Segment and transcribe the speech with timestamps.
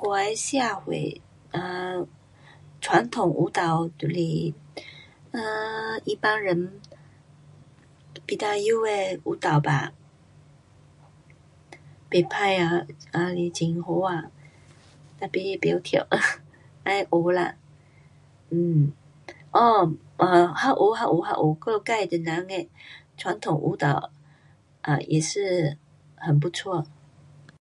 [0.00, 1.20] 我的社会
[1.52, 2.04] um
[2.80, 4.16] 传统舞蹈就是
[6.06, 6.80] ，[um]Iban 人
[8.24, 9.92] ，Bidayuh 的舞蹈吧。
[12.08, 12.28] 不错
[13.10, 14.30] 啊，也是很好看。
[15.18, 16.06] tapi 不会跳
[16.88, 17.56] 要学啦。
[18.52, 18.90] um
[19.50, 22.68] 噢，噢还有，还有，还有我们自华人的
[23.16, 24.12] 传统舞蹈。
[24.86, 25.76] um 也是
[26.14, 26.86] 很不错。